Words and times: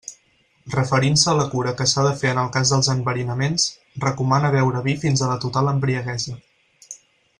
Referint-se 0.75 1.27
a 1.33 1.35
la 1.39 1.45
cura 1.51 1.73
que 1.81 1.85
s'ha 1.91 2.05
de 2.07 2.13
fer 2.21 2.31
en 2.35 2.41
el 2.43 2.49
cas 2.55 2.71
dels 2.75 2.89
enverinaments, 2.93 3.67
recomana 4.07 4.51
beure 4.57 4.83
vi 4.89 4.97
fins 5.05 5.23
a 5.23 5.29
la 5.33 5.37
total 5.45 5.71
embriaguesa. 5.75 6.39